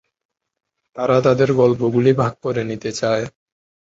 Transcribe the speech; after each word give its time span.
তারা 0.95 1.17
তাদের 1.21 1.49
গল্প 1.53 1.81
গুলি 1.93 2.13
ভাগ 2.13 2.33
করে 2.43 2.61
নিতে 2.63 2.89
চায়। 2.91 3.23